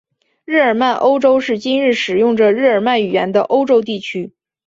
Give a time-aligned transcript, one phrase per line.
[0.45, 4.33] 日耳曼欧洲是今日使用着日耳曼语言的欧洲地区。